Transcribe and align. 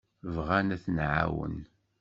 Bɣan 0.33 0.67
ad 0.75 0.81
ten-nɛawen. 0.83 1.55